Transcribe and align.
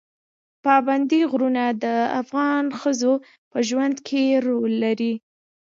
پابندی 0.65 1.21
غرونه 1.31 1.63
د 1.83 1.85
افغان 2.21 2.65
ښځو 2.79 3.13
په 3.51 3.57
ژوند 3.67 3.95
کې 4.07 4.23
رول 4.47 4.73
لري. 4.85 5.13